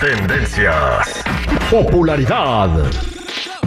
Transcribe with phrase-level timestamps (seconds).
[0.00, 1.24] Tendencias.
[1.68, 2.70] Popularidad.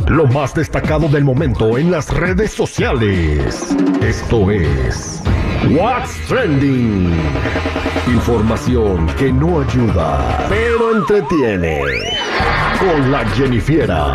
[0.07, 3.75] Lo más destacado del momento en las redes sociales.
[4.01, 5.21] Esto es
[5.69, 7.13] What's Trending.
[8.07, 11.81] Información que no ayuda, pero entretiene.
[12.79, 14.13] Con la Jennifiera.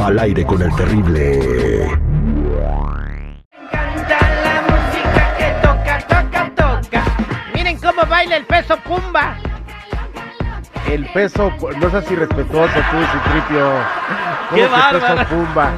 [0.00, 1.88] Al aire con el terrible.
[3.70, 7.04] Canta la música que toca, toca, toca.
[7.54, 9.36] Miren cómo baila el peso pumba.
[10.88, 11.50] El peso,
[11.80, 13.70] no seas irrespetuoso tú, Citripio.
[14.50, 15.28] ¿Cómo ¡Qué que bárbaro!
[15.28, 15.70] pumba?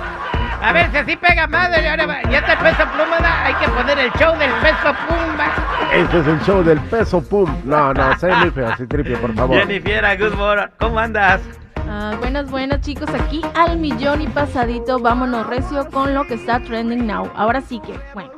[0.62, 1.88] A ver si así pega madre.
[1.88, 3.44] Ahora va- ya está el peso pluma.
[3.44, 5.46] Hay que poner el show del peso pumba.
[5.92, 7.54] Este es el show del peso pum.
[7.64, 9.56] No, no, sé muy feo, Citripio, por favor.
[9.58, 10.66] Jennifer, good morning.
[10.80, 11.40] ¿Cómo andas?
[11.88, 16.58] Ah, buenas, buenas chicos, aquí al millón y pasadito, vámonos recio con lo que está
[16.60, 17.30] trending now.
[17.36, 18.30] Ahora sí que, bueno,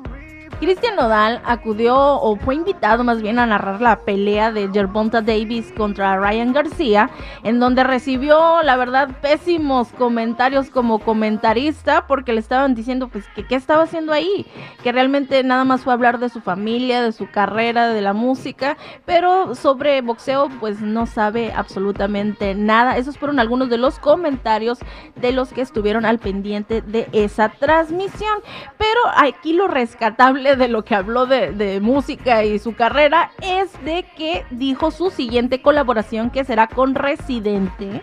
[0.60, 5.70] Cristian Nodal acudió o fue invitado más bien a narrar la pelea de Gervonta Davis
[5.76, 7.10] contra Ryan García,
[7.44, 13.46] en donde recibió, la verdad, pésimos comentarios como comentarista porque le estaban diciendo pues que
[13.46, 14.46] qué estaba haciendo ahí,
[14.82, 18.78] que realmente nada más fue hablar de su familia, de su carrera, de la música,
[19.04, 22.96] pero sobre boxeo pues no sabe absolutamente nada.
[22.96, 24.78] Esos fueron algunos de los comentarios
[25.16, 28.38] de los que estuvieron al pendiente de esa transmisión.
[28.78, 33.72] Pero aquí lo rescatable de lo que habló de, de música y su carrera es
[33.84, 38.02] de que dijo su siguiente colaboración que será con Residente.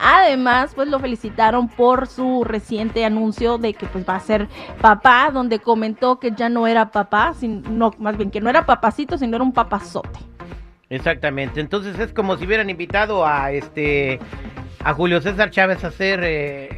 [0.00, 4.46] Además, pues lo felicitaron por su reciente anuncio de que pues va a ser
[4.80, 8.66] papá, donde comentó que ya no era papá, sin- no, más bien que no era
[8.66, 10.18] papacito, sino era un papazote.
[10.90, 11.60] Exactamente.
[11.60, 14.20] Entonces es como si hubieran invitado a este
[14.84, 16.77] a Julio César Chávez a ser eh,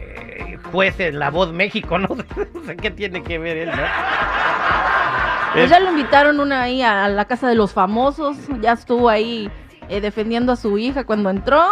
[0.72, 2.08] juez en La Voz México, ¿no?
[2.82, 3.82] Qué tiene que ver él, ¿no?
[5.52, 9.50] Pues ya lo invitaron una ahí a la casa de los famosos, ya estuvo ahí
[9.88, 11.62] eh, defendiendo a su hija cuando entró,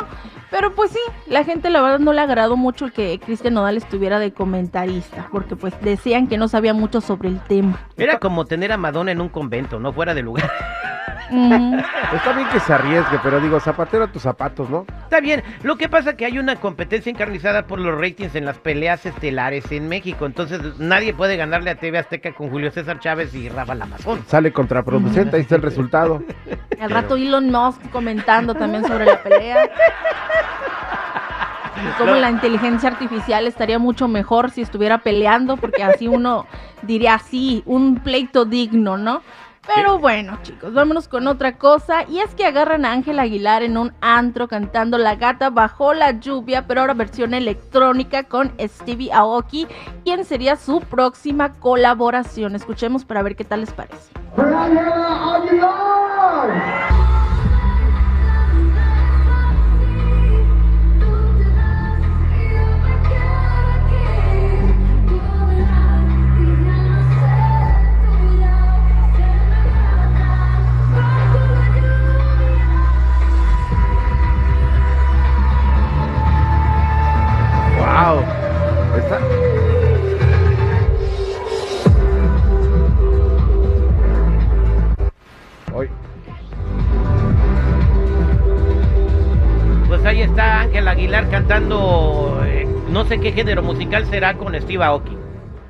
[0.51, 0.99] pero pues sí,
[1.29, 5.29] la gente la verdad no le agradó mucho el que Cristian Nodal estuviera de comentarista,
[5.31, 7.79] porque pues decían que no sabía mucho sobre el tema.
[7.97, 10.51] Era como tener a Madonna en un convento, no fuera de lugar.
[11.31, 14.87] Está bien que se arriesgue, pero digo, zapatero a tus zapatos, ¿no?
[15.05, 18.45] Está bien, lo que pasa es que hay una competencia encarnizada por los ratings en
[18.45, 23.01] las peleas estelares en México, entonces nadie puede ganarle a TV Azteca con Julio César
[23.01, 24.25] Chávez y Rafa Lamazón.
[24.27, 26.23] Sale contraproducente, ahí está el resultado.
[26.81, 29.71] Al rato Elon Musk comentando también sobre la pelea.
[31.77, 36.47] Y cómo la inteligencia artificial estaría mucho mejor si estuviera peleando, porque así uno
[36.83, 39.23] diría sí, un pleito digno, ¿no?
[39.75, 42.05] Pero bueno, chicos, vámonos con otra cosa.
[42.09, 46.13] Y es que agarran a Ángel Aguilar en un antro cantando La gata bajo la
[46.13, 49.67] lluvia, pero ahora versión electrónica con Stevie Aoki,
[50.05, 52.55] quien sería su próxima colaboración.
[52.55, 54.13] Escuchemos para ver qué tal les parece.
[54.37, 54.47] ¡Wow!
[90.19, 95.17] Ahí está Ángel Aguilar cantando, eh, no sé qué género musical será con Steve Aoki.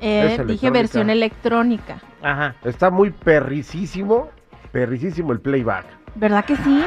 [0.01, 1.99] Eh, dije versión electrónica.
[2.21, 2.55] Ajá.
[2.65, 4.29] está muy perricísimo,
[4.71, 5.85] perricísimo el playback.
[6.15, 6.83] ¿Verdad que sí?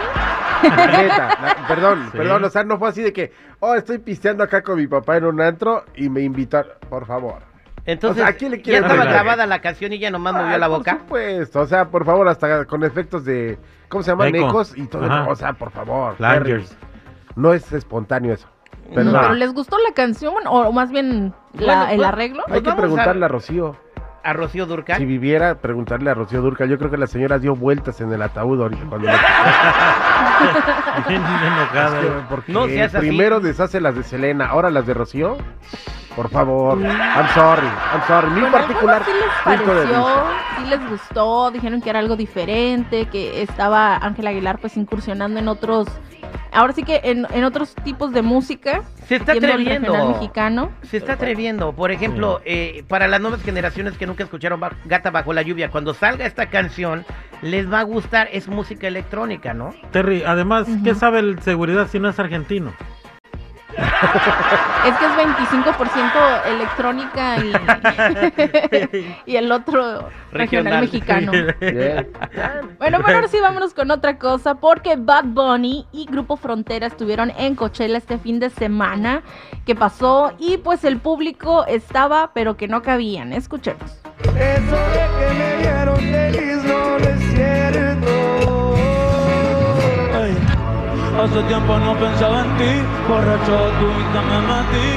[0.62, 2.18] La neta, la- perdón, Sí.
[2.18, 5.16] perdón, o sea, no fue así de que, oh, estoy pisteando acá con mi papá
[5.16, 7.36] en un antro y me invitaron, por favor.
[7.86, 10.48] Entonces, O sea, ¿a quién le ya estaba grabada la canción y ya nomás movió
[10.54, 10.98] Ay, la Por boca.
[11.00, 13.58] supuesto, o sea, por favor, hasta con efectos de,
[13.88, 14.34] ¿cómo se llaman?
[14.34, 14.48] Eco.
[14.50, 15.26] Ecos y todo, Ajá.
[15.28, 16.14] o sea, por favor.
[16.16, 16.76] Flangers.
[17.36, 18.48] No es espontáneo eso.
[18.94, 19.20] Pero no.
[19.20, 22.42] ¿Pero les gustó la canción o más bien la- Bueno, el pues- arreglo?
[22.48, 23.76] Hay que vamos a- preguntarle a Rocío.
[24.24, 24.98] A Rocío Durcal.
[24.98, 26.68] Si viviera, preguntarle a Rocío Durcal.
[26.68, 29.14] Yo creo que la señora dio vueltas en el ataúd ahorita cuando le-
[31.08, 32.00] Bien enojada.
[32.00, 33.06] Es que, porque No seas así.
[33.06, 35.36] primero deshace las de Selena, ahora las de Rocío.
[36.14, 38.28] Por favor, I'm sorry, I'm sorry.
[38.30, 40.06] Mi Bueno, particular sí les pareció,
[40.58, 45.48] sí les gustó, dijeron que era algo diferente, que estaba Ángel Aguilar pues incursionando en
[45.48, 45.88] otros,
[46.52, 50.08] ahora sí que en, en otros tipos de música, Se está atreviendo.
[50.08, 50.70] mexicano.
[50.82, 51.72] Se está atreviendo.
[51.72, 55.70] Por ejemplo, eh, para las nuevas generaciones que nunca escucharon Ba- Gata Bajo la Lluvia,
[55.70, 57.04] cuando salga esta canción,
[57.42, 58.28] les va a gustar.
[58.32, 59.74] Es música electrónica, ¿no?
[59.90, 62.72] Terry, además, ¿qué sabe el seguridad si no es argentino?
[64.86, 67.52] Es que es 25% electrónica y,
[69.30, 70.80] y el otro regional, Regional.
[70.80, 71.32] mexicano.
[71.60, 72.08] Bien.
[72.78, 77.30] Bueno, pero ahora sí vámonos con otra cosa, porque Bad Bunny y Grupo Frontera estuvieron
[77.38, 79.22] en Coachella este fin de semana
[79.66, 83.32] que pasó y pues el público estaba, pero que no cabían.
[83.32, 84.00] Escuchemos.
[84.24, 85.11] Eso de
[91.22, 94.88] Hace tiempo no pensaba en ti, borracho de tu vista me metí.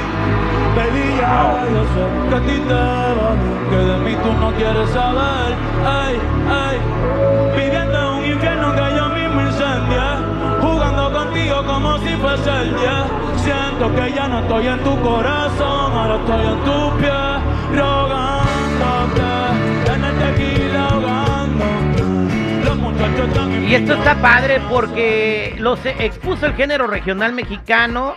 [0.74, 4.50] Baby, ya yo sé que a ti te va bien, que de mí tú no
[4.54, 5.54] quieres saber.
[5.86, 6.18] Ay,
[6.50, 6.80] ay,
[7.54, 10.08] viviendo en un infierno que yo mismo incendié,
[10.62, 13.06] jugando contigo como si fuese el día.
[13.36, 17.36] Siento que ya no estoy en tu corazón, ahora estoy en tus pies,
[17.70, 18.25] rogándote,
[23.76, 28.16] esto está padre porque los expuso el género regional mexicano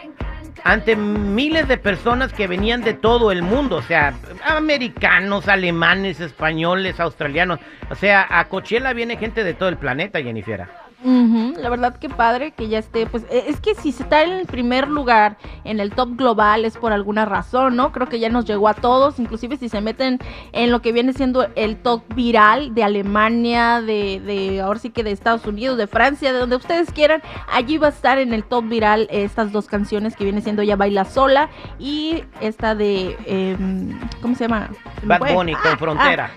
[0.63, 4.13] ante miles de personas que venían de todo el mundo, o sea,
[4.45, 7.59] americanos, alemanes, españoles, australianos.
[7.89, 10.65] O sea, a Coachella viene gente de todo el planeta, Jennifer.
[11.01, 14.31] Ujú, La verdad que padre que ya esté, pues eh, es que si está en
[14.33, 17.93] el primer lugar en el top global es por alguna razón, ¿no?
[17.93, 20.19] Creo que ya nos llegó a todos, inclusive si se meten
[20.51, 25.03] en lo que viene siendo el top viral de Alemania, de, de ahora sí que
[25.03, 28.43] de Estados Unidos, de Francia, de donde ustedes quieran, allí va a estar en el
[28.43, 31.49] top viral estas dos canciones que viene siendo Ya Baila Sola
[31.79, 34.69] y esta de, em, ¿cómo se llama?
[35.03, 35.33] Bad.
[35.33, 36.31] Bunny con Ah, Frontera.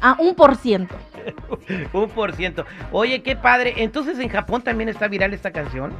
[0.00, 0.94] Ah, ah, un por ciento.
[1.92, 2.64] Un por ciento.
[2.92, 3.74] Oye, qué padre.
[3.78, 5.92] Entonces en Japón también está viral esta canción.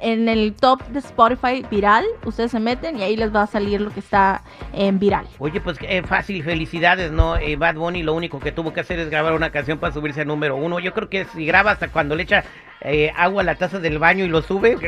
[0.00, 3.80] En el top de Spotify viral, ustedes se meten y ahí les va a salir
[3.80, 4.42] lo que está
[4.74, 5.26] en viral.
[5.38, 7.36] Oye, pues eh, fácil, felicidades, ¿no?
[7.36, 10.20] Eh, Bad Bunny lo único que tuvo que hacer es grabar una canción para subirse
[10.20, 10.78] a número uno.
[10.78, 12.44] Yo creo que si graba hasta cuando le echa
[12.82, 14.86] eh, agua a la taza del baño y lo sube, y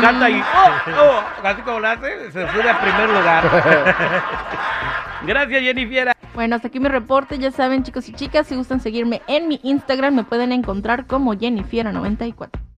[0.00, 3.44] canta y oh, oh, así como lo hace, se sube a primer lugar.
[5.26, 6.12] Gracias, Jennifer.
[6.34, 7.38] Bueno, hasta aquí mi reporte.
[7.38, 11.34] Ya saben, chicos y chicas, si gustan seguirme en mi Instagram, me pueden encontrar como
[11.34, 12.67] Jennifiera94.